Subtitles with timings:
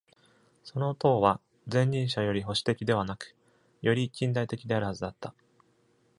[0.63, 1.39] その党は
[1.71, 3.35] 前任者より保守的ではなく、
[3.83, 5.35] より近代的であるはずだった。